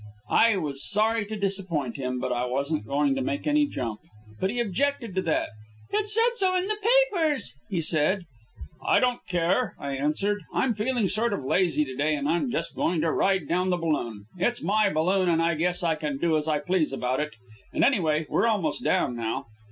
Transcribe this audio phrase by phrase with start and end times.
[0.31, 3.99] I was sorry to disappoint him, but I wasn't going to make any jump.
[4.39, 5.49] But he objected to that.
[5.91, 8.25] "It said so in the papers," he said.
[8.83, 10.41] "I don't care," I answered.
[10.55, 14.25] "I'm feeling sort of lazy today, and I'm just going to ride down the balloon.
[14.39, 17.35] It's my balloon and I guess I can do as I please about it.
[17.71, 19.45] And, anyway, we're almost down now."